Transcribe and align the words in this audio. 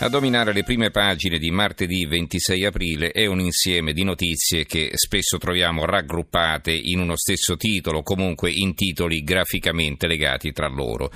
A 0.00 0.08
dominare 0.08 0.52
le 0.52 0.62
prime 0.62 0.90
pagine 0.90 1.38
di 1.38 1.50
martedì 1.50 2.06
26 2.06 2.64
aprile 2.64 3.10
è 3.10 3.26
un 3.26 3.40
insieme 3.40 3.92
di 3.92 4.04
notizie 4.04 4.64
che 4.64 4.92
spesso 4.94 5.38
troviamo 5.38 5.84
raggruppate 5.86 6.70
in 6.70 7.00
uno 7.00 7.16
stesso 7.16 7.56
titolo, 7.56 8.04
comunque 8.04 8.52
in 8.52 8.76
titoli 8.76 9.24
graficamente 9.24 10.06
legati 10.06 10.52
tra 10.52 10.68
loro. 10.68 11.10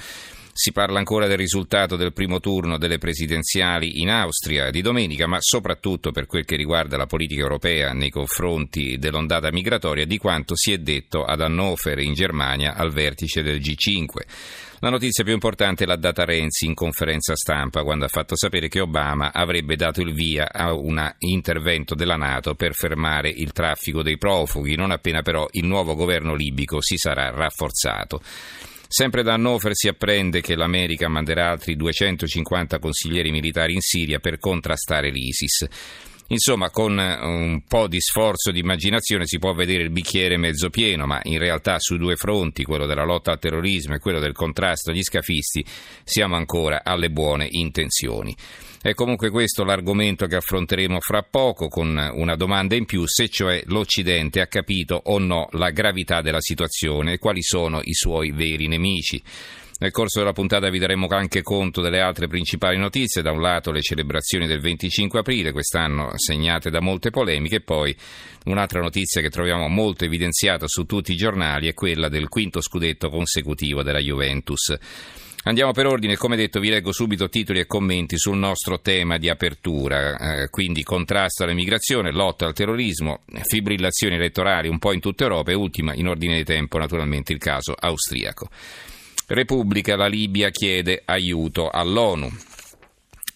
Si 0.55 0.71
parla 0.71 0.99
ancora 0.99 1.27
del 1.27 1.39
risultato 1.39 1.97
del 1.97 2.13
primo 2.13 2.39
turno 2.39 2.77
delle 2.77 2.99
presidenziali 2.99 4.03
in 4.03 4.11
Austria 4.11 4.71
di 4.71 4.83
domenica, 4.83 5.27
ma 5.27 5.39
soprattutto 5.41 6.13
per 6.13 6.27
quel 6.27 6.45
che 6.45 6.57
riguarda 6.57 6.99
la 6.99 7.07
politica 7.07 7.41
europea 7.41 7.95
nei 7.95 8.11
confronti 8.11 8.99
dell'ondata 8.99 9.51
migratoria, 9.51 10.05
di 10.05 10.19
quanto 10.19 10.55
si 10.55 10.73
è 10.73 10.77
detto 10.77 11.25
ad 11.25 11.41
Hannover 11.41 11.99
in 12.01 12.13
Germania 12.13 12.75
al 12.75 12.93
vertice 12.93 13.43
del 13.43 13.61
G5. 13.61 14.05
La 14.81 14.91
notizia 14.91 15.25
più 15.25 15.33
importante 15.33 15.87
l'ha 15.87 15.97
data 15.97 16.25
Renzi 16.25 16.67
in 16.67 16.75
conferenza 16.75 17.35
stampa 17.35 17.83
quando 17.83 18.05
ha 18.05 18.09
fatto 18.09 18.37
sapere 18.37 18.69
che 18.69 18.81
Obama 18.81 19.33
avrebbe 19.33 19.75
dato 19.75 20.03
il 20.03 20.13
via 20.13 20.53
a 20.53 20.75
un 20.75 21.15
intervento 21.21 21.95
della 21.95 22.17
Nato 22.17 22.57
per 22.57 22.75
fermare 22.75 23.31
il 23.31 23.53
traffico 23.53 24.03
dei 24.03 24.19
profughi, 24.19 24.75
non 24.75 24.91
appena 24.91 25.23
però 25.23 25.49
il 25.53 25.65
nuovo 25.65 25.95
governo 25.95 26.35
libico 26.35 26.83
si 26.83 26.99
sarà 26.99 27.31
rafforzato. 27.31 28.21
Sempre 28.95 29.23
da 29.23 29.33
Hannover 29.33 29.75
si 29.75 29.89
apprende 29.89 30.43
che 30.43 30.55
l'America 30.55 31.09
manderà 31.09 31.49
altri 31.49 31.77
250 31.77 32.79
consiglieri 32.79 33.31
militari 33.31 33.73
in 33.73 33.81
Siria 33.81 34.19
per 34.19 34.39
contrastare 34.39 35.09
l'ISIS. 35.09 35.67
Insomma, 36.33 36.71
con 36.71 36.97
un 36.97 37.63
po' 37.69 37.89
di 37.89 38.01
sforzo 38.01 38.51
di 38.53 38.61
immaginazione 38.61 39.27
si 39.27 39.39
può 39.39 39.53
vedere 39.53 39.83
il 39.83 39.91
bicchiere 39.91 40.39
mezzo 40.39 40.71
pieno, 40.71 41.05
ma 41.05 41.21
in 41.25 41.39
realtà 41.39 41.79
sui 41.79 41.99
due 41.99 42.17
fronti, 42.17 42.65
quello 42.65 42.87
della 42.87 43.05
lotta 43.05 43.33
al 43.33 43.39
terrorismo 43.39 43.95
e 43.95 43.99
quello 43.99 44.19
del 44.19 44.33
contrasto 44.33 44.91
agli 44.93 45.03
scafisti, 45.03 45.63
siamo 46.05 46.35
ancora 46.35 46.85
alle 46.85 47.11
buone 47.11 47.49
intenzioni. 47.51 48.35
È 48.81 48.95
comunque 48.95 49.29
questo 49.29 49.63
l'argomento 49.63 50.25
che 50.25 50.37
affronteremo 50.37 51.01
fra 51.01 51.23
poco 51.23 51.69
con 51.69 51.89
una 52.15 52.35
domanda 52.35 52.77
in 52.77 52.87
più, 52.87 53.07
se 53.07 53.29
cioè 53.29 53.63
l'Occidente 53.67 54.41
ha 54.41 54.47
capito 54.47 54.99
o 55.05 55.19
no 55.19 55.49
la 55.53 55.69
gravità 55.69 56.23
della 56.23 56.41
situazione 56.41 57.13
e 57.13 57.19
quali 57.19 57.43
sono 57.43 57.81
i 57.83 57.93
suoi 57.93 58.31
veri 58.31 58.69
nemici. 58.69 59.23
Nel 59.83 59.91
corso 59.91 60.21
della 60.21 60.33
puntata 60.33 60.71
vi 60.71 60.79
daremo 60.79 61.09
anche 61.09 61.43
conto 61.43 61.81
delle 61.81 62.01
altre 62.01 62.29
principali 62.29 62.79
notizie, 62.79 63.21
da 63.21 63.33
un 63.33 63.41
lato 63.41 63.73
le 63.73 63.81
celebrazioni 63.81 64.47
del 64.47 64.61
25 64.61 65.19
aprile, 65.19 65.51
quest'anno 65.51 66.13
segnate 66.15 66.71
da 66.71 66.81
molte 66.81 67.11
polemiche, 67.11 67.57
e 67.57 67.61
poi 67.63 67.93
un'altra 68.45 68.81
notizia 68.81 69.21
che 69.21 69.29
troviamo 69.29 69.67
molto 69.67 70.05
evidenziata 70.05 70.69
su 70.69 70.85
tutti 70.85 71.11
i 71.11 71.17
giornali 71.17 71.67
è 71.67 71.75
quella 71.75 72.09
del 72.09 72.29
quinto 72.29 72.61
scudetto 72.61 73.11
consecutivo 73.11 73.83
della 73.83 73.99
Juventus. 73.99 74.73
Andiamo 75.43 75.73
per 75.73 75.87
ordine, 75.87 76.15
come 76.15 76.37
detto 76.37 76.61
vi 76.61 76.69
leggo 76.69 76.93
subito 76.93 77.29
titoli 77.29 77.59
e 77.59 77.67
commenti 77.67 78.17
sul 78.19 78.39
nostro 78.39 78.81
tema 78.81 79.19
di 79.19 79.29
apertura, 79.29 80.43
eh, 80.43 80.49
quindi 80.49 80.85
contrasto 80.85 81.43
all'immigrazione, 81.43 82.13
lotta 82.13 82.47
al 82.47 82.55
terrorismo, 82.55 83.23
fibrillazioni 83.43 84.15
elettorali 84.15 84.69
un 84.69 84.79
po' 84.79 84.93
in 84.93 85.01
tutta 85.01 85.25
Europa 85.25 85.51
e 85.51 85.55
ultima 85.55 85.93
in 85.93 86.07
ordine 86.07 86.37
di 86.37 86.45
tempo 86.45 86.79
naturalmente 86.79 87.33
il 87.33 87.41
caso 87.41 87.75
austriaco. 87.77 88.49
Repubblica, 89.35 89.97
la 89.97 90.09
Libia 90.09 90.51
chiede 90.51 91.03
aiuto 91.05 91.71
all'ONU. 91.71 92.31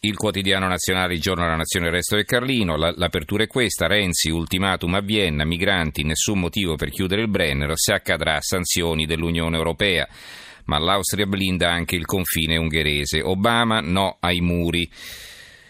Il 0.01 0.15
quotidiano 0.15 0.69
nazionale 0.69 1.15
Il 1.15 1.21
giorno 1.21 1.45
della 1.45 1.57
nazione 1.57 1.87
il 1.87 1.93
resto 1.93 2.17
del 2.17 2.27
Carlino, 2.27 2.77
la, 2.77 2.93
l'apertura 2.95 3.45
è 3.45 3.47
questa, 3.47 3.87
Renzi, 3.87 4.29
ultimatum 4.29 4.95
a 4.95 5.01
Vienna, 5.01 5.45
migranti, 5.45 6.05
nessun 6.05 6.39
motivo 6.39 6.77
per 6.77 6.91
chiudere 6.91 7.23
il 7.23 7.29
Brennero, 7.29 7.73
se 7.77 7.95
accadrà 7.95 8.39
sanzioni 8.41 9.07
dell'Unione 9.07 9.57
Europea 9.57 10.07
ma 10.67 10.79
l'Austria 10.79 11.27
blinda 11.27 11.71
anche 11.71 11.95
il 11.95 12.07
confine 12.07 12.57
ungherese. 12.57 13.23
Obama 13.23 13.81
no 13.81 14.17
ai 14.21 14.41
muri. 14.41 14.91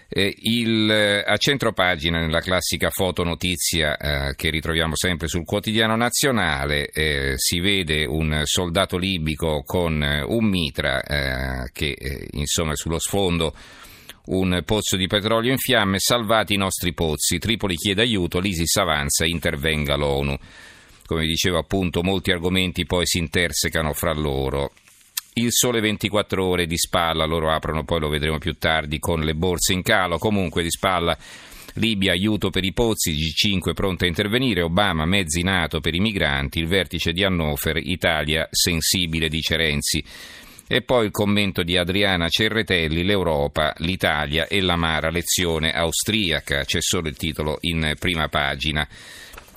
Eh, 0.08 0.32
il, 0.38 0.88
eh, 0.88 1.24
a 1.26 1.36
centropagina, 1.36 2.20
nella 2.20 2.40
classica 2.40 2.90
fotonotizia 2.90 3.96
eh, 3.96 4.34
che 4.36 4.50
ritroviamo 4.50 4.94
sempre 4.94 5.26
sul 5.26 5.44
quotidiano 5.44 5.96
nazionale, 5.96 6.88
eh, 6.90 7.34
si 7.36 7.58
vede 7.58 8.04
un 8.04 8.42
soldato 8.44 8.98
libico 8.98 9.62
con 9.64 10.00
eh, 10.02 10.22
un 10.22 10.44
mitra 10.44 11.02
che 11.72 12.28
insomma 12.32 12.72
è 12.72 12.76
sullo 12.76 12.98
sfondo 12.98 13.54
un 14.26 14.62
pozzo 14.64 14.96
di 14.96 15.06
petrolio 15.06 15.52
in 15.52 15.58
fiamme, 15.58 15.98
salvati 15.98 16.54
i 16.54 16.58
nostri 16.58 16.92
pozzi, 16.92 17.38
Tripoli 17.38 17.76
chiede 17.76 18.02
aiuto, 18.02 18.40
l'ISIS 18.40 18.76
avanza, 18.76 19.24
intervenga 19.24 19.96
l'ONU. 19.96 20.36
Come 21.04 21.26
dicevo 21.26 21.58
appunto, 21.58 22.02
molti 22.02 22.32
argomenti 22.32 22.84
poi 22.84 23.06
si 23.06 23.18
intersecano 23.18 23.92
fra 23.92 24.12
loro. 24.12 24.72
Il 25.38 25.48
sole 25.50 25.80
24 25.80 26.42
ore 26.42 26.64
di 26.64 26.78
spalla, 26.78 27.26
loro 27.26 27.52
aprono, 27.52 27.84
poi 27.84 28.00
lo 28.00 28.08
vedremo 28.08 28.38
più 28.38 28.54
tardi, 28.54 28.98
con 28.98 29.20
le 29.20 29.34
borse 29.34 29.74
in 29.74 29.82
calo, 29.82 30.16
comunque 30.16 30.62
di 30.62 30.70
spalla. 30.70 31.14
Libia, 31.74 32.12
aiuto 32.12 32.48
per 32.48 32.64
i 32.64 32.72
pozzi, 32.72 33.12
G5 33.12 33.74
pronta 33.74 34.06
a 34.06 34.08
intervenire, 34.08 34.62
Obama, 34.62 35.04
mezzi 35.04 35.42
NATO 35.42 35.80
per 35.80 35.94
i 35.94 36.00
migranti, 36.00 36.60
il 36.60 36.66
vertice 36.66 37.12
di 37.12 37.22
Hannover, 37.22 37.76
Italia 37.76 38.48
sensibile, 38.50 39.28
dice 39.28 39.58
Renzi. 39.58 40.02
E 40.66 40.80
poi 40.80 41.04
il 41.04 41.10
commento 41.10 41.62
di 41.62 41.76
Adriana 41.76 42.30
Cerretelli, 42.30 43.04
l'Europa, 43.04 43.74
l'Italia 43.80 44.46
e 44.46 44.62
l'amara 44.62 45.10
lezione 45.10 45.70
austriaca, 45.70 46.64
c'è 46.64 46.80
solo 46.80 47.08
il 47.08 47.16
titolo 47.18 47.58
in 47.60 47.92
prima 47.98 48.28
pagina. 48.28 48.88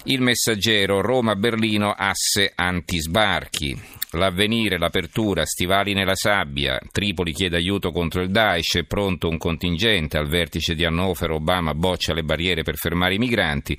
Il 0.03 0.19
messaggero 0.19 0.99
Roma-Berlino, 0.99 1.93
asse 1.97 2.51
antisbarchi. 2.53 3.98
L'avvenire, 4.13 4.79
l'apertura, 4.79 5.45
stivali 5.45 5.93
nella 5.93 6.15
sabbia, 6.15 6.79
Tripoli 6.91 7.31
chiede 7.31 7.57
aiuto 7.57 7.91
contro 7.91 8.21
il 8.23 8.31
Daesh, 8.31 8.77
è 8.77 8.83
pronto 8.83 9.29
un 9.29 9.37
contingente, 9.37 10.17
al 10.17 10.27
vertice 10.27 10.73
di 10.73 10.83
Hannover 10.83 11.29
Obama 11.29 11.75
boccia 11.75 12.13
le 12.13 12.23
barriere 12.23 12.63
per 12.63 12.75
fermare 12.75 13.13
i 13.13 13.19
migranti. 13.19 13.77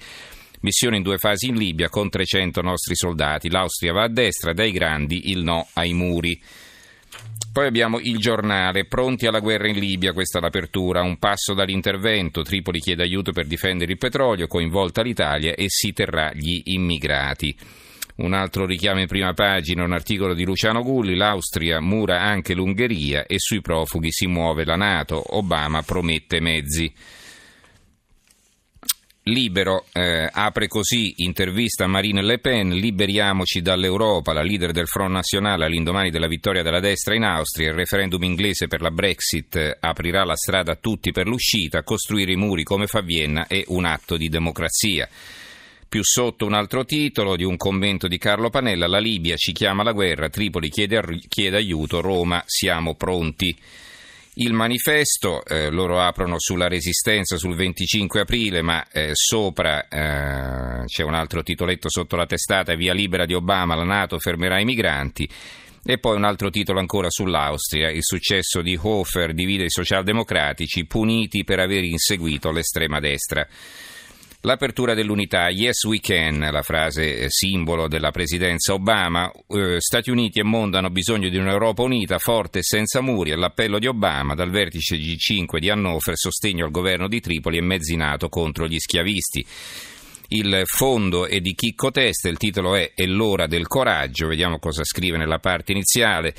Missione 0.61 0.99
in 0.99 1.03
due 1.03 1.19
fasi 1.19 1.49
in 1.49 1.57
Libia 1.57 1.89
con 1.89 2.09
300 2.09 2.61
nostri 2.61 2.95
soldati. 2.95 3.51
L'Austria 3.51 3.93
va 3.93 4.05
a 4.05 4.09
destra, 4.09 4.53
dai 4.53 4.71
grandi 4.71 5.31
il 5.31 5.43
no 5.43 5.67
ai 5.73 5.93
muri. 5.95 6.41
Poi 7.53 7.67
abbiamo 7.67 7.99
il 7.99 8.19
giornale, 8.19 8.87
pronti 8.87 9.27
alla 9.27 9.41
guerra 9.41 9.67
in 9.67 9.81
Libia, 9.81 10.13
questa 10.13 10.39
è 10.39 10.41
l'apertura, 10.41 11.03
un 11.03 11.19
passo 11.19 11.55
dall'intervento, 11.55 12.43
Tripoli 12.43 12.79
chiede 12.79 13.03
aiuto 13.03 13.33
per 13.33 13.47
difendere 13.47 13.91
il 13.91 13.99
petrolio, 13.99 14.47
coinvolta 14.47 15.03
l'Italia 15.03 15.55
e 15.55 15.65
si 15.69 15.93
terrà 15.93 16.31
gli 16.33 16.61
immigrati. 16.67 17.57
Un 18.21 18.35
altro 18.35 18.67
richiamo 18.67 19.01
in 19.01 19.07
prima 19.07 19.33
pagina, 19.33 19.83
un 19.83 19.93
articolo 19.93 20.35
di 20.35 20.45
Luciano 20.45 20.83
Gulli, 20.83 21.17
l'Austria 21.17 21.81
mura 21.81 22.21
anche 22.21 22.53
l'Ungheria 22.53 23.25
e 23.25 23.37
sui 23.39 23.63
profughi 23.63 24.13
si 24.13 24.27
muove 24.27 24.67
la 24.67 24.77
Nato, 24.77 25.37
Obama 25.39 25.81
promette 25.81 26.39
mezzi. 26.39 26.93
Libero 29.23 29.87
eh, 29.95 30.29
apre 30.31 30.69
così 30.69 31.15
intervista 31.23 31.85
a 31.85 31.87
Marine 31.87 32.23
Le 32.23 32.39
Pen, 32.41 32.71
liberiamoci 32.71 33.63
dall'Europa, 33.63 34.35
la 34.35 34.43
leader 34.43 34.73
del 34.73 34.87
Front 34.87 35.13
Nazionale 35.13 35.65
all'indomani 35.65 36.11
della 36.11 36.29
vittoria 36.29 36.63
della 36.63 36.81
destra 36.81 37.15
in 37.15 37.23
Austria, 37.23 37.69
il 37.69 37.75
referendum 37.75 38.23
inglese 38.23 38.67
per 38.67 38.83
la 38.83 38.91
Brexit 38.91 39.79
aprirà 39.81 40.25
la 40.25 40.37
strada 40.37 40.73
a 40.73 40.79
tutti 40.79 41.11
per 41.11 41.27
l'uscita, 41.27 41.83
costruire 41.83 42.33
i 42.33 42.37
muri 42.37 42.65
come 42.65 42.87
fa 42.87 43.01
Vienna 43.01 43.47
è 43.47 43.65
un 43.69 43.87
atto 43.87 44.19
di 44.19 44.29
democrazia. 44.29 45.09
Più 45.91 46.05
sotto 46.05 46.47
un 46.47 46.55
altro 46.55 46.85
titolo 46.85 47.35
di 47.35 47.43
un 47.43 47.57
commento 47.57 48.07
di 48.07 48.17
Carlo 48.17 48.49
Panella, 48.49 48.87
la 48.87 49.01
Libia 49.01 49.35
ci 49.35 49.51
chiama 49.51 49.83
alla 49.83 49.91
guerra, 49.91 50.29
Tripoli 50.29 50.69
chiede, 50.69 51.03
chiede 51.27 51.57
aiuto, 51.57 52.01
Roma 52.01 52.45
siamo 52.47 52.95
pronti. 52.95 53.59
Il 54.35 54.53
manifesto, 54.53 55.45
eh, 55.45 55.69
loro 55.69 56.01
aprono 56.01 56.37
sulla 56.39 56.69
resistenza 56.69 57.37
sul 57.37 57.57
25 57.57 58.21
aprile, 58.21 58.63
ma 58.63 58.89
eh, 58.89 59.11
sopra 59.15 59.89
eh, 59.89 60.85
c'è 60.85 61.03
un 61.03 61.15
altro 61.15 61.43
titoletto 61.43 61.91
sotto 61.91 62.15
la 62.15 62.27
testata, 62.27 62.77
via 62.77 62.95
libera 62.95 63.27
di 63.27 63.35
Obama, 63.35 63.75
la 63.75 63.83
Nato 63.83 64.17
fermerà 64.21 64.61
i 64.61 64.65
migranti. 64.65 65.29
E 65.83 65.99
poi 65.99 66.15
un 66.15 66.23
altro 66.23 66.51
titolo 66.51 66.79
ancora 66.79 67.11
sull'Austria, 67.11 67.91
il 67.91 68.05
successo 68.05 68.63
di 68.63 68.79
Hofer 68.81 69.35
divide 69.35 69.65
i 69.65 69.71
socialdemocratici, 69.71 70.87
puniti 70.87 71.43
per 71.43 71.59
aver 71.59 71.83
inseguito 71.83 72.53
l'estrema 72.53 73.01
destra. 73.01 73.45
L'apertura 74.43 74.95
dell'unità, 74.95 75.51
yes 75.51 75.85
we 75.85 76.01
can, 76.01 76.39
la 76.51 76.63
frase 76.63 77.19
eh, 77.19 77.27
simbolo 77.29 77.89
della 77.89 78.11
presidenza 78.11 78.73
Obama, 78.73 79.31
eh, 79.49 79.77
Stati 79.81 80.09
Uniti 80.09 80.39
e 80.39 80.45
mondo 80.45 80.79
hanno 80.79 80.89
bisogno 80.89 81.29
di 81.29 81.37
un'Europa 81.37 81.83
unita, 81.83 82.17
forte 82.17 82.61
e 82.61 82.63
senza 82.63 83.03
muri, 83.03 83.35
l'appello 83.35 83.79
di 83.79 83.87
Obama 83.87 84.35
dal 84.35 84.49
vertice 84.49 84.97
G5 84.97 85.59
di 85.59 85.69
Hannover, 85.69 86.17
sostegno 86.17 86.65
al 86.65 86.71
governo 86.71 87.07
di 87.07 87.21
Tripoli 87.21 87.59
e 87.59 87.61
mezzinato 87.61 88.31
contro 88.31 88.67
gli 88.67 88.79
schiavisti. 88.79 89.45
Il 90.29 90.63
fondo 90.65 91.27
è 91.27 91.39
di 91.41 91.55
Chicco 91.55 91.91
Testa, 91.91 92.31
il 92.31 92.39
titolo 92.39 92.77
è 92.77 92.93
È 92.95 93.05
l'ora 93.05 93.47
del 93.47 93.67
coraggio, 93.67 94.29
vediamo 94.29 94.59
cosa 94.59 94.85
scrive 94.85 95.19
nella 95.19 95.39
parte 95.39 95.73
iniziale. 95.73 96.35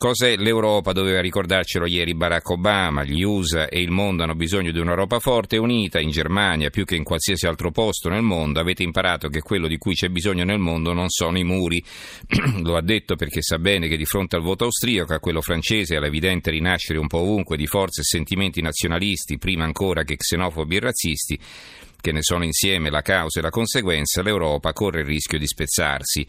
Cos'è 0.00 0.36
l'Europa? 0.38 0.92
Doveva 0.92 1.20
ricordarcelo 1.20 1.84
ieri 1.84 2.14
Barack 2.14 2.48
Obama. 2.48 3.04
Gli 3.04 3.20
USA 3.20 3.68
e 3.68 3.82
il 3.82 3.90
mondo 3.90 4.22
hanno 4.22 4.34
bisogno 4.34 4.72
di 4.72 4.78
un'Europa 4.78 5.18
forte 5.18 5.56
e 5.56 5.58
unita. 5.58 6.00
In 6.00 6.08
Germania, 6.08 6.70
più 6.70 6.86
che 6.86 6.96
in 6.96 7.04
qualsiasi 7.04 7.46
altro 7.46 7.70
posto 7.70 8.08
nel 8.08 8.22
mondo, 8.22 8.60
avete 8.60 8.82
imparato 8.82 9.28
che 9.28 9.42
quello 9.42 9.68
di 9.68 9.76
cui 9.76 9.92
c'è 9.92 10.08
bisogno 10.08 10.44
nel 10.44 10.58
mondo 10.58 10.94
non 10.94 11.10
sono 11.10 11.38
i 11.38 11.44
muri. 11.44 11.84
Lo 12.64 12.76
ha 12.76 12.80
detto 12.80 13.14
perché 13.14 13.42
sa 13.42 13.58
bene 13.58 13.88
che 13.88 13.98
di 13.98 14.06
fronte 14.06 14.36
al 14.36 14.42
voto 14.42 14.64
austriaco, 14.64 15.12
a 15.12 15.20
quello 15.20 15.42
francese 15.42 15.92
e 15.92 15.96
all'evidente 15.98 16.50
rinascere 16.50 16.98
un 16.98 17.06
po' 17.06 17.18
ovunque 17.18 17.58
di 17.58 17.66
forze 17.66 18.00
e 18.00 18.04
sentimenti 18.04 18.62
nazionalisti, 18.62 19.36
prima 19.36 19.64
ancora 19.64 20.02
che 20.02 20.16
xenofobi 20.16 20.76
e 20.76 20.80
razzisti, 20.80 21.38
che 22.00 22.12
ne 22.12 22.22
sono 22.22 22.44
insieme 22.44 22.88
la 22.88 23.02
causa 23.02 23.40
e 23.40 23.42
la 23.42 23.50
conseguenza, 23.50 24.22
l'Europa 24.22 24.72
corre 24.72 25.00
il 25.00 25.06
rischio 25.06 25.38
di 25.38 25.46
spezzarsi. 25.46 26.26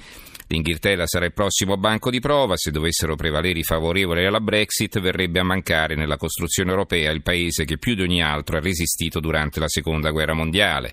L'Inghilterra 0.51 1.07
sarà 1.07 1.24
il 1.24 1.31
prossimo 1.31 1.77
banco 1.77 2.09
di 2.09 2.19
prova, 2.19 2.57
se 2.57 2.71
dovessero 2.71 3.15
prevalere 3.15 3.59
i 3.59 3.63
favorevoli 3.63 4.25
alla 4.25 4.42
Brexit 4.42 5.00
verrebbe 5.00 5.39
a 5.39 5.45
mancare 5.45 5.95
nella 5.95 6.18
costruzione 6.18 6.71
europea 6.71 7.09
il 7.12 7.21
paese 7.21 7.63
che 7.63 7.77
più 7.77 7.95
di 7.95 8.01
ogni 8.01 8.21
altro 8.21 8.57
ha 8.57 8.59
resistito 8.59 9.21
durante 9.21 9.62
la 9.62 9.69
Seconda 9.69 10.12
Guerra 10.12 10.33
Mondiale. 10.33 10.92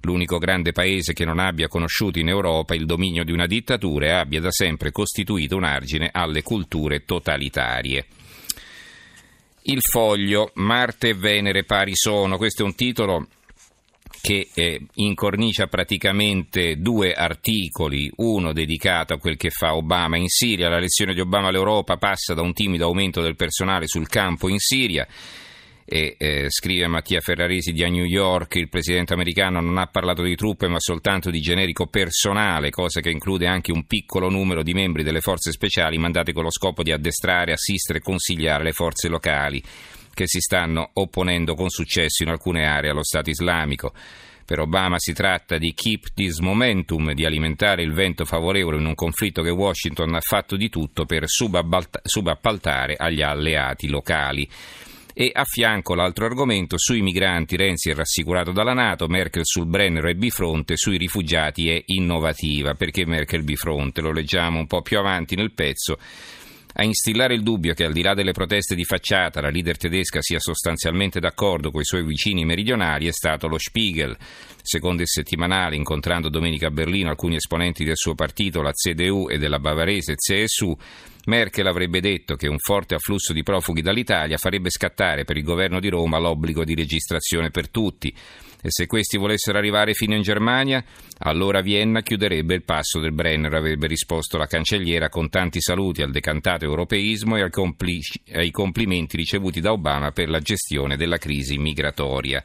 L'unico 0.00 0.38
grande 0.38 0.72
paese 0.72 1.12
che 1.12 1.24
non 1.24 1.38
abbia 1.38 1.68
conosciuto 1.68 2.18
in 2.18 2.28
Europa 2.28 2.74
il 2.74 2.84
dominio 2.84 3.22
di 3.22 3.30
una 3.30 3.46
dittatura 3.46 4.06
e 4.06 4.10
abbia 4.10 4.40
da 4.40 4.50
sempre 4.50 4.90
costituito 4.90 5.54
un 5.54 5.62
argine 5.62 6.10
alle 6.12 6.42
culture 6.42 7.04
totalitarie. 7.04 8.06
Il 9.62 9.78
foglio 9.82 10.50
Marte 10.54 11.10
e 11.10 11.14
Venere 11.14 11.62
pari 11.62 11.92
sono, 11.94 12.36
questo 12.36 12.62
è 12.62 12.64
un 12.64 12.74
titolo 12.74 13.28
che 14.26 14.48
eh, 14.54 14.80
incornicia 14.94 15.68
praticamente 15.68 16.80
due 16.80 17.12
articoli, 17.12 18.10
uno 18.16 18.52
dedicato 18.52 19.14
a 19.14 19.18
quel 19.18 19.36
che 19.36 19.50
fa 19.50 19.76
Obama 19.76 20.16
in 20.16 20.26
Siria, 20.26 20.68
la 20.68 20.80
lezione 20.80 21.14
di 21.14 21.20
Obama 21.20 21.46
all'Europa 21.46 21.96
passa 21.96 22.34
da 22.34 22.42
un 22.42 22.52
timido 22.52 22.86
aumento 22.86 23.20
del 23.20 23.36
personale 23.36 23.86
sul 23.86 24.08
campo 24.08 24.48
in 24.48 24.58
Siria 24.58 25.06
e 25.88 26.16
eh, 26.18 26.46
scrive 26.48 26.88
Mattia 26.88 27.20
Ferraresi 27.20 27.70
di 27.70 27.84
a 27.84 27.88
New 27.88 28.04
York, 28.04 28.56
il 28.56 28.68
presidente 28.68 29.14
americano 29.14 29.60
non 29.60 29.78
ha 29.78 29.86
parlato 29.86 30.22
di 30.22 30.34
truppe 30.34 30.66
ma 30.66 30.80
soltanto 30.80 31.30
di 31.30 31.40
generico 31.40 31.86
personale, 31.86 32.70
cosa 32.70 33.00
che 33.00 33.10
include 33.10 33.46
anche 33.46 33.70
un 33.70 33.86
piccolo 33.86 34.28
numero 34.28 34.64
di 34.64 34.74
membri 34.74 35.04
delle 35.04 35.20
forze 35.20 35.52
speciali 35.52 35.96
mandate 35.96 36.32
con 36.32 36.42
lo 36.42 36.50
scopo 36.50 36.82
di 36.82 36.90
addestrare, 36.90 37.52
assistere 37.52 38.00
e 38.00 38.02
consigliare 38.02 38.64
le 38.64 38.72
forze 38.72 39.08
locali 39.08 39.62
che 40.12 40.26
si 40.26 40.40
stanno 40.40 40.90
opponendo 40.94 41.54
con 41.54 41.68
successo 41.68 42.24
in 42.24 42.30
alcune 42.30 42.66
aree 42.66 42.90
allo 42.90 43.04
Stato 43.04 43.30
islamico. 43.30 43.92
Per 44.44 44.58
Obama 44.60 44.98
si 44.98 45.12
tratta 45.12 45.58
di 45.58 45.74
keep 45.74 46.14
this 46.14 46.38
momentum, 46.38 47.12
di 47.12 47.24
alimentare 47.24 47.82
il 47.82 47.92
vento 47.92 48.24
favorevole 48.24 48.78
in 48.78 48.86
un 48.86 48.94
conflitto 48.94 49.42
che 49.42 49.50
Washington 49.50 50.14
ha 50.14 50.20
fatto 50.20 50.56
di 50.56 50.68
tutto 50.68 51.04
per 51.04 51.24
subappaltare 51.26 52.94
agli 52.96 53.22
alleati 53.22 53.88
locali. 53.88 54.48
E 55.18 55.30
a 55.32 55.44
fianco 55.46 55.94
l'altro 55.94 56.26
argomento, 56.26 56.76
sui 56.76 57.00
migranti 57.00 57.56
Renzi 57.56 57.88
è 57.88 57.94
rassicurato 57.94 58.52
dalla 58.52 58.74
Nato, 58.74 59.08
Merkel 59.08 59.46
sul 59.46 59.64
Brennero 59.64 60.10
è 60.10 60.14
bifronte, 60.14 60.76
sui 60.76 60.98
rifugiati 60.98 61.70
è 61.70 61.82
innovativa. 61.86 62.74
Perché 62.74 63.06
Merkel 63.06 63.42
bifronte? 63.42 64.02
Lo 64.02 64.12
leggiamo 64.12 64.58
un 64.58 64.66
po' 64.66 64.82
più 64.82 64.98
avanti 64.98 65.34
nel 65.34 65.54
pezzo. 65.54 65.96
A 66.78 66.84
instillare 66.84 67.32
il 67.32 67.42
dubbio 67.42 67.72
che 67.72 67.84
al 67.84 67.94
di 67.94 68.02
là 68.02 68.12
delle 68.12 68.32
proteste 68.32 68.74
di 68.74 68.84
facciata 68.84 69.40
la 69.40 69.48
leader 69.48 69.78
tedesca 69.78 70.20
sia 70.20 70.38
sostanzialmente 70.38 71.20
d'accordo 71.20 71.70
con 71.70 71.80
i 71.80 71.86
suoi 71.86 72.04
vicini 72.04 72.44
meridionali 72.44 73.06
è 73.06 73.12
stato 73.12 73.48
lo 73.48 73.56
Spiegel. 73.56 74.14
Secondo 74.60 75.00
il 75.00 75.08
settimanale, 75.08 75.74
incontrando 75.74 76.28
domenica 76.28 76.66
a 76.66 76.70
Berlino 76.70 77.08
alcuni 77.08 77.36
esponenti 77.36 77.82
del 77.82 77.96
suo 77.96 78.14
partito, 78.14 78.60
la 78.60 78.72
CDU 78.72 79.30
e 79.30 79.38
della 79.38 79.58
bavarese 79.58 80.16
CSU, 80.16 80.76
Merkel 81.28 81.66
avrebbe 81.66 82.00
detto 82.00 82.36
che 82.36 82.46
un 82.46 82.58
forte 82.58 82.94
afflusso 82.94 83.32
di 83.32 83.42
profughi 83.42 83.80
dall'Italia 83.80 84.36
farebbe 84.36 84.68
scattare 84.68 85.24
per 85.24 85.38
il 85.38 85.44
governo 85.44 85.80
di 85.80 85.88
Roma 85.88 86.18
l'obbligo 86.18 86.62
di 86.62 86.74
registrazione 86.74 87.50
per 87.50 87.70
tutti. 87.70 88.14
E 88.66 88.70
se 88.72 88.86
questi 88.88 89.16
volessero 89.16 89.58
arrivare 89.58 89.94
fino 89.94 90.16
in 90.16 90.22
Germania, 90.22 90.84
allora 91.18 91.60
Vienna 91.60 92.00
chiuderebbe 92.00 92.52
il 92.52 92.64
passo 92.64 92.98
del 92.98 93.12
Brenner, 93.12 93.54
avrebbe 93.54 93.86
risposto 93.86 94.38
la 94.38 94.48
cancelliera 94.48 95.08
con 95.08 95.30
tanti 95.30 95.60
saluti 95.60 96.02
al 96.02 96.10
decantato 96.10 96.64
europeismo 96.64 97.36
e 97.36 97.42
ai, 97.42 98.50
complimenti 98.50 99.16
ricevuti 99.16 99.60
da 99.60 99.70
Obama 99.70 100.10
per 100.10 100.28
la 100.28 100.40
gestione 100.40 100.96
della 100.96 101.18
crisi 101.18 101.58
migratoria. 101.58 102.42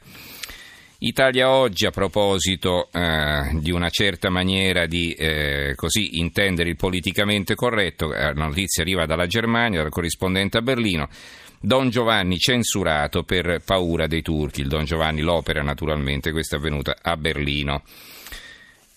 Italia 0.99 1.49
oggi, 1.49 1.87
a 1.87 1.89
proposito 1.89 2.89
eh, 2.91 3.57
di 3.59 3.71
una 3.71 3.89
certa 3.89 4.29
maniera 4.29 4.85
di 4.85 5.13
eh, 5.13 5.73
così 5.75 6.19
intendere 6.19 6.69
il 6.69 6.75
politicamente 6.75 7.55
corretto, 7.55 8.13
eh, 8.13 8.31
la 8.35 8.45
notizia 8.45 8.83
arriva 8.83 9.07
dalla 9.07 9.25
Germania, 9.25 9.81
dal 9.81 9.89
corrispondente 9.89 10.59
a 10.59 10.61
Berlino. 10.61 11.09
Don 11.63 11.91
Giovanni 11.91 12.39
censurato 12.39 13.21
per 13.21 13.61
paura 13.63 14.07
dei 14.07 14.23
turchi. 14.23 14.61
Il 14.61 14.67
Don 14.67 14.83
Giovanni 14.83 15.21
l'opera 15.21 15.61
naturalmente, 15.61 16.31
questa 16.31 16.55
è 16.55 16.59
avvenuta 16.59 16.97
a 16.99 17.15
Berlino. 17.15 17.83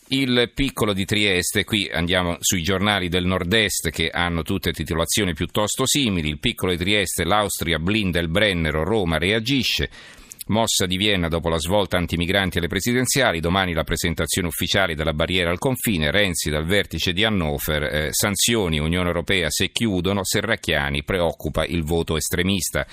Il 0.08 0.50
piccolo 0.55 0.94
di 0.94 1.05
Trieste, 1.05 1.64
qui 1.64 1.90
andiamo 1.93 2.38
sui 2.40 2.62
giornali 2.62 3.11
del 3.11 3.26
nord-est 3.26 3.90
che 3.90 4.08
hanno 4.08 4.43
tutte 4.43 4.72
titolazioni 4.72 5.34
piuttosto 5.34 5.87
simili. 5.87 6.31
Il 6.31 6.38
piccolo 6.38 6.72
di 6.72 6.78
Trieste, 6.78 7.25
l'Austria 7.25 7.78
blinda 7.78 8.19
il 8.19 8.28
Brennero, 8.28 8.82
Roma 8.82 9.19
reagisce. 9.19 9.90
Mossa 10.46 10.85
di 10.85 10.99
Vienna 10.99 11.29
dopo 11.29 11.49
la 11.49 11.58
svolta 11.58 11.96
antimigranti 11.96 12.58
alle 12.58 12.69
presidenziali, 12.69 13.41
domani 13.41 13.73
la 13.73 13.82
presentazione 13.82 14.49
ufficiale 14.49 14.94
della 14.94 15.14
barriera 15.14 15.50
al 15.50 15.58
confine, 15.58 16.11
Renzi 16.11 16.50
dal 16.50 16.67
vertice 16.67 17.14
di 17.14 17.25
Hannover, 17.25 17.82
eh, 17.82 18.08
sanzioni 18.11 18.79
Unione 18.79 19.06
Europea 19.06 19.49
se 19.49 19.70
chiudono, 19.70 20.23
Serracchiani 20.23 21.02
preoccupa 21.02 21.64
il 21.64 21.82
voto 21.82 22.17
estremista. 22.17 22.87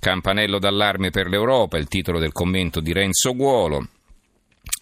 Campanello 0.00 0.58
d'allarme 0.58 1.10
per 1.10 1.28
l'Europa, 1.28 1.76
il 1.76 1.86
titolo 1.86 2.18
del 2.18 2.32
commento 2.32 2.80
di 2.80 2.94
Renzo 2.94 3.34
Guolo. 3.34 3.86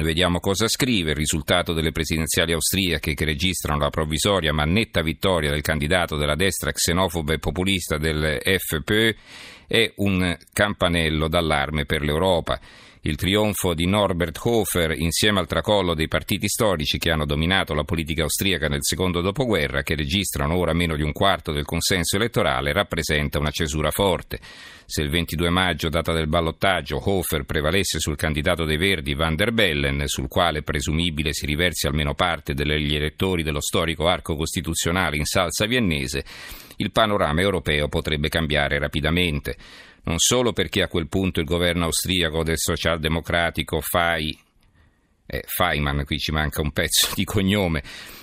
Vediamo 0.01 0.39
cosa 0.39 0.69
scrive. 0.69 1.11
Il 1.11 1.17
risultato 1.17 1.73
delle 1.73 1.91
presidenziali 1.91 2.53
austriache 2.53 3.15
che 3.15 3.25
registrano 3.25 3.81
la 3.81 3.91
provvisoria 3.91 4.53
ma 4.53 4.65
netta 4.65 5.03
vittoria 5.03 5.51
del 5.51 5.63
candidato 5.63 6.17
della 6.17 6.37
destra 6.37 6.71
xenofoba 6.71 7.33
e 7.33 7.39
populista 7.41 7.99
del 7.99 8.41
FPÖ 8.41 9.17
è 9.69 9.93
un 9.97 10.37
campanello 10.53 11.29
d'allarme 11.29 11.85
per 11.85 12.03
l'Europa. 12.03 12.59
Il 13.03 13.15
trionfo 13.15 13.75
di 13.75 13.87
Norbert 13.87 14.41
Hofer 14.43 14.91
insieme 14.91 15.39
al 15.39 15.47
tracollo 15.47 15.95
dei 15.95 16.09
partiti 16.09 16.49
storici 16.49 16.99
che 16.99 17.11
hanno 17.11 17.27
dominato 17.27 17.73
la 17.73 17.85
politica 17.85 18.23
austriaca 18.23 18.67
nel 18.67 18.83
secondo 18.83 19.21
dopoguerra, 19.21 19.83
che 19.83 19.95
registrano 19.95 20.57
ora 20.57 20.73
meno 20.73 20.97
di 20.97 21.03
un 21.03 21.13
quarto 21.13 21.53
del 21.53 21.65
consenso 21.65 22.17
elettorale, 22.17 22.73
rappresenta 22.73 23.39
una 23.39 23.51
cesura 23.51 23.93
forte. 23.93 24.41
Se 24.85 25.03
il 25.03 25.11
22 25.11 25.49
maggio, 25.49 25.89
data 25.89 26.13
del 26.13 26.27
ballottaggio, 26.27 27.01
Hofer 27.05 27.45
prevalesse 27.45 28.01
sul 28.01 28.17
candidato 28.17 28.65
dei 28.65 28.79
Verdi 28.79 29.15
Van 29.15 29.37
der 29.37 29.53
Bellen, 29.53 30.03
sul 30.07 30.27
quale 30.27 30.63
presumibile 30.63 31.33
si 31.33 31.47
riversi 31.47 31.87
almeno 31.87 32.15
parte 32.15 32.53
degli 32.53 32.97
elettori 32.97 33.45
dello 33.45 33.61
storico 33.61 34.09
arco 34.09 34.35
costituzionale 34.35 35.17
in 35.17 35.25
salsa 35.25 35.67
viennese, 35.67 36.25
il 36.79 36.91
panorama 36.91 37.41
europeo 37.41 37.89
potrebbe 37.89 38.29
cambiare 38.29 38.79
rapidamente 38.79 39.57
non 40.05 40.19
solo 40.19 40.53
perché 40.53 40.83
a 40.83 40.89
quel 40.89 41.09
punto 41.09 41.41
il 41.41 41.47
governo 41.47 41.85
austriaco 41.85 42.43
del 42.43 42.59
socialdemocratico 42.59 43.81
Fai, 43.81 44.37
eh, 45.27 45.43
Feynman, 45.47 46.05
qui 46.05 46.19
ci 46.19 46.33
manca 46.33 46.63
un 46.63 46.73
pezzo 46.73 47.11
di 47.17 47.25
cognome, 47.25 47.83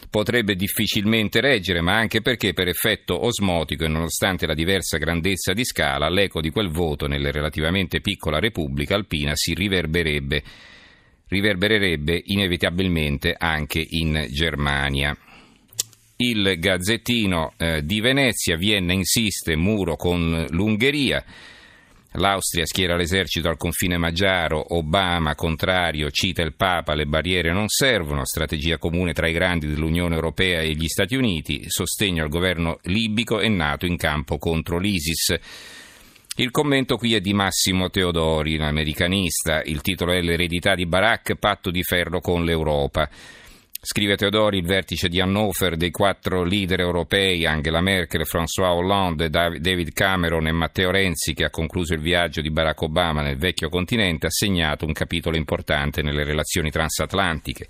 potrebbe 0.09 0.55
difficilmente 0.55 1.41
reggere, 1.41 1.81
ma 1.81 1.97
anche 1.97 2.21
perché 2.21 2.53
per 2.53 2.67
effetto 2.67 3.25
osmotico 3.25 3.83
e 3.83 3.89
nonostante 3.89 4.47
la 4.47 4.53
diversa 4.53 4.97
grandezza 4.97 5.53
di 5.53 5.65
scala, 5.65 6.09
l'eco 6.09 6.41
di 6.41 6.49
quel 6.49 6.69
voto 6.69 7.05
nella 7.07 7.31
relativamente 7.31 7.99
piccola 7.99 8.39
Repubblica 8.39 8.95
alpina 8.95 9.33
si 9.35 9.53
riverbererebbe, 9.53 10.41
riverbererebbe 11.27 12.21
inevitabilmente 12.27 13.35
anche 13.37 13.85
in 13.87 14.25
Germania. 14.29 15.15
Il 16.17 16.55
Gazzettino 16.59 17.53
eh, 17.57 17.83
di 17.83 17.99
Venezia, 17.99 18.55
Vienna 18.55 18.93
insiste, 18.93 19.57
muro 19.57 19.97
con 19.97 20.45
l'Ungheria. 20.49 21.21
L'Austria 22.17 22.65
schiera 22.65 22.95
l'esercito 22.95 23.49
al 23.49 23.57
confine 23.57 23.97
magiaro, 23.97 24.75
Obama 24.75 25.35
contrario, 25.35 26.09
cita 26.11 26.41
il 26.41 26.53
Papa, 26.53 26.93
le 26.93 27.05
barriere 27.05 27.51
non 27.51 27.67
servono, 27.67 28.25
strategia 28.25 28.77
comune 28.77 29.11
tra 29.11 29.27
i 29.27 29.33
grandi 29.33 29.67
dell'Unione 29.67 30.15
Europea 30.15 30.61
e 30.61 30.73
gli 30.73 30.87
Stati 30.87 31.15
Uniti, 31.15 31.65
sostegno 31.67 32.23
al 32.23 32.29
governo 32.29 32.79
libico 32.83 33.39
e 33.39 33.49
NATO 33.49 33.85
in 33.85 33.97
campo 33.97 34.37
contro 34.37 34.77
l'ISIS. 34.77 35.37
Il 36.37 36.51
commento 36.51 36.97
qui 36.97 37.15
è 37.15 37.19
di 37.19 37.33
Massimo 37.33 37.89
Teodori, 37.89 38.57
americanista. 38.57 39.61
Il 39.63 39.81
titolo 39.81 40.11
è 40.11 40.21
L'eredità 40.21 40.75
di 40.75 40.85
Barack, 40.85 41.35
patto 41.35 41.69
di 41.71 41.83
ferro 41.83 42.19
con 42.19 42.43
l'Europa. 42.43 43.09
Scrive 43.87 44.15
Teodori, 44.15 44.57
il 44.57 44.65
vertice 44.65 45.07
di 45.07 45.21
Hannover 45.21 45.75
dei 45.75 45.91
quattro 45.91 46.43
leader 46.43 46.79
europei, 46.79 47.45
Angela 47.45 47.81
Merkel, 47.81 48.25
François 48.25 48.71
Hollande, 48.71 49.29
David 49.29 49.93
Cameron 49.93 50.47
e 50.47 50.51
Matteo 50.51 50.89
Renzi, 50.89 51.35
che 51.35 51.43
ha 51.43 51.51
concluso 51.51 51.93
il 51.93 51.99
viaggio 51.99 52.41
di 52.41 52.49
Barack 52.49 52.81
Obama 52.81 53.21
nel 53.21 53.37
vecchio 53.37 53.69
continente, 53.69 54.25
ha 54.25 54.31
segnato 54.31 54.87
un 54.87 54.91
capitolo 54.91 55.37
importante 55.37 56.01
nelle 56.01 56.23
relazioni 56.23 56.71
transatlantiche. 56.71 57.67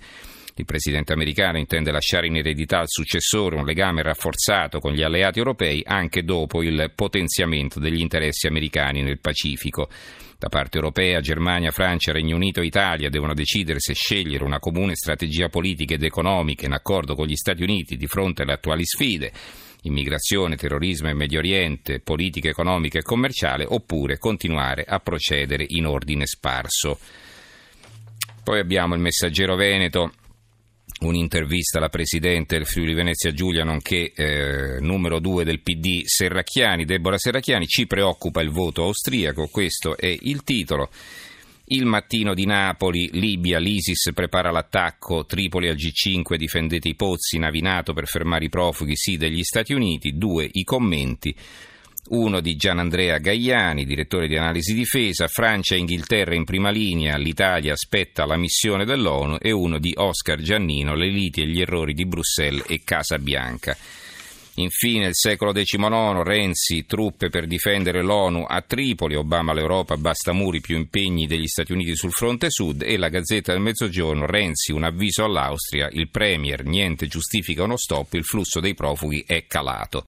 Il 0.58 0.64
presidente 0.64 1.12
americano 1.12 1.58
intende 1.58 1.90
lasciare 1.90 2.28
in 2.28 2.36
eredità 2.36 2.78
al 2.78 2.88
successore 2.88 3.56
un 3.56 3.66
legame 3.66 4.02
rafforzato 4.02 4.80
con 4.80 4.92
gli 4.92 5.02
alleati 5.02 5.38
europei 5.38 5.82
anche 5.84 6.24
dopo 6.24 6.62
il 6.62 6.92
potenziamento 6.94 7.78
degli 7.78 8.00
interessi 8.00 8.46
americani 8.46 9.02
nel 9.02 9.18
Pacifico. 9.18 9.90
Da 10.38 10.48
parte 10.48 10.78
europea, 10.78 11.20
Germania, 11.20 11.72
Francia, 11.72 12.12
Regno 12.12 12.36
Unito 12.36 12.62
e 12.62 12.66
Italia 12.66 13.10
devono 13.10 13.34
decidere 13.34 13.80
se 13.80 13.92
scegliere 13.92 14.44
una 14.44 14.58
comune 14.58 14.94
strategia 14.94 15.50
politica 15.50 15.92
ed 15.92 16.04
economica 16.04 16.64
in 16.64 16.72
accordo 16.72 17.14
con 17.14 17.26
gli 17.26 17.36
Stati 17.36 17.62
Uniti 17.62 17.98
di 17.98 18.06
fronte 18.06 18.40
alle 18.40 18.54
attuali 18.54 18.86
sfide 18.86 19.32
immigrazione, 19.82 20.56
terrorismo 20.56 21.10
e 21.10 21.14
Medio 21.14 21.38
Oriente, 21.38 22.00
politica 22.00 22.48
economica 22.48 22.98
e 22.98 23.02
commerciale, 23.02 23.64
oppure 23.68 24.18
continuare 24.18 24.84
a 24.84 24.98
procedere 25.00 25.64
in 25.68 25.86
ordine 25.86 26.26
sparso. 26.26 26.98
Poi 28.42 28.58
abbiamo 28.58 28.94
il 28.94 29.00
messaggero 29.00 29.54
Veneto 29.54 30.12
un'intervista 31.00 31.78
alla 31.78 31.88
Presidente 31.88 32.56
del 32.56 32.66
Friuli 32.66 32.94
Venezia 32.94 33.32
Giulia, 33.32 33.64
nonché 33.64 34.12
eh, 34.14 34.80
numero 34.80 35.18
due 35.18 35.44
del 35.44 35.60
PD 35.60 36.02
Serracchiani, 36.04 36.84
Deborah 36.84 37.18
Serracchiani, 37.18 37.66
ci 37.66 37.86
preoccupa 37.86 38.40
il 38.40 38.50
voto 38.50 38.84
austriaco, 38.84 39.48
questo 39.48 39.96
è 39.96 40.06
il 40.06 40.42
titolo. 40.42 40.90
Il 41.68 41.84
mattino 41.84 42.32
di 42.32 42.46
Napoli, 42.46 43.10
Libia, 43.12 43.58
l'ISIS 43.58 44.12
prepara 44.14 44.52
l'attacco, 44.52 45.26
Tripoli 45.26 45.68
al 45.68 45.74
G5, 45.74 46.36
difendete 46.36 46.88
i 46.88 46.94
pozzi, 46.94 47.38
Navinato 47.38 47.92
per 47.92 48.06
fermare 48.06 48.44
i 48.44 48.48
profughi, 48.48 48.94
sì 48.94 49.16
degli 49.16 49.42
Stati 49.42 49.72
Uniti, 49.72 50.16
due 50.16 50.48
i 50.50 50.62
commenti 50.62 51.34
uno 52.10 52.40
di 52.40 52.56
Gianandrea 52.56 53.18
Gaiani, 53.18 53.84
direttore 53.84 54.28
di 54.28 54.36
analisi 54.36 54.74
difesa, 54.74 55.28
Francia 55.28 55.74
e 55.74 55.78
Inghilterra 55.78 56.34
in 56.34 56.44
prima 56.44 56.70
linea, 56.70 57.16
l'Italia 57.16 57.72
aspetta 57.72 58.26
la 58.26 58.36
missione 58.36 58.84
dell'ONU 58.84 59.38
e 59.40 59.50
uno 59.50 59.78
di 59.78 59.92
Oscar 59.96 60.40
Giannino, 60.40 60.94
le 60.94 61.08
liti 61.08 61.42
e 61.42 61.46
gli 61.46 61.60
errori 61.60 61.94
di 61.94 62.06
Bruxelles 62.06 62.64
e 62.68 62.82
Casa 62.84 63.18
Bianca. 63.18 63.76
Infine, 64.58 65.08
il 65.08 65.14
secolo 65.14 65.52
XIX, 65.52 66.22
Renzi, 66.22 66.86
truppe 66.86 67.28
per 67.28 67.46
difendere 67.46 68.02
l'ONU 68.02 68.46
a 68.48 68.62
Tripoli, 68.62 69.14
Obama 69.14 69.52
l'Europa, 69.52 69.98
basta 69.98 70.32
muri, 70.32 70.60
più 70.60 70.76
impegni 70.76 71.26
degli 71.26 71.46
Stati 71.46 71.72
Uniti 71.72 71.94
sul 71.94 72.12
fronte 72.12 72.48
sud 72.48 72.82
e 72.82 72.96
la 72.96 73.10
Gazzetta 73.10 73.52
del 73.52 73.60
Mezzogiorno, 73.60 74.24
Renzi, 74.24 74.72
un 74.72 74.84
avviso 74.84 75.24
all'Austria, 75.24 75.88
il 75.92 76.08
Premier, 76.08 76.64
niente 76.64 77.06
giustifica 77.06 77.64
uno 77.64 77.76
stop, 77.76 78.14
il 78.14 78.24
flusso 78.24 78.60
dei 78.60 78.74
profughi 78.74 79.24
è 79.26 79.46
calato. 79.46 80.04